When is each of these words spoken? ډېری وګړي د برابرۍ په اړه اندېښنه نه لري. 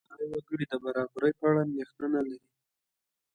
ډېری 0.09 0.25
وګړي 0.39 0.65
د 0.69 0.73
برابرۍ 0.83 1.31
په 1.39 1.45
اړه 1.49 1.59
اندېښنه 1.67 2.07
نه 2.15 2.21
لري. 2.27 2.47